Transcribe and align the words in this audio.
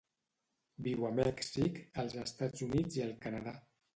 Viu 0.87 1.05
a 1.09 1.11
Mèxic, 1.19 1.77
els 2.05 2.17
Estats 2.23 2.65
Units 2.69 2.99
i 3.01 3.07
el 3.09 3.15
Canadà. 3.27 3.57